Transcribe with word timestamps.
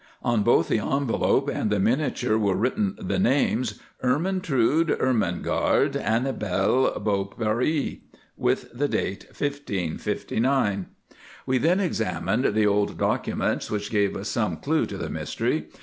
On 0.23 0.41
both 0.41 0.67
the 0.67 0.79
envelope 0.79 1.47
and 1.47 1.69
the 1.69 1.77
miniature 1.79 2.35
were 2.35 2.55
written 2.55 2.95
the 2.99 3.19
names 3.19 3.79
'Ermentrude 4.03 4.89
Ermengarde 4.99 5.95
Annibal 5.95 6.99
Beaurepaire,' 6.99 7.99
with 8.35 8.71
the 8.75 8.87
date 8.87 9.25
1559. 9.29 10.87
"We 11.45 11.59
then 11.59 11.79
examined 11.79 12.45
the 12.55 12.65
old 12.65 12.97
documents 12.97 13.69
which 13.69 13.91
gave 13.91 14.17
us 14.17 14.27
some 14.29 14.57
clue 14.57 14.87
to 14.87 14.97
the 14.97 15.11
mystery. 15.11 15.67